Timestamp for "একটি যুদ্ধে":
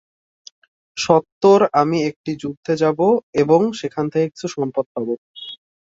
2.09-2.73